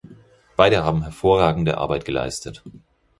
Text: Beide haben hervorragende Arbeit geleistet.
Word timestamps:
Beide 0.55 0.83
haben 0.83 1.03
hervorragende 1.03 1.77
Arbeit 1.77 2.05
geleistet. 2.05 2.63